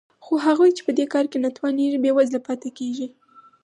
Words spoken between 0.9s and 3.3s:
دې کار نه توانېږي بېوزله پاتې کېږي